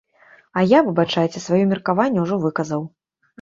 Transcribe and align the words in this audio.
А 0.61 0.61
я, 0.63 0.79
выбачайце, 0.87 1.41
сваё 1.43 1.59
меркаванне 1.75 2.19
ўжо 2.25 2.41
выказаў. 2.47 2.81